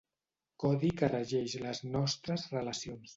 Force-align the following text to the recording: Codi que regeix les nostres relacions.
Codi 0.63 0.89
que 1.01 1.09
regeix 1.11 1.55
les 1.65 1.83
nostres 1.97 2.47
relacions. 2.57 3.07